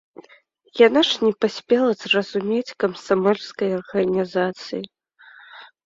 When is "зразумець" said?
2.03-2.75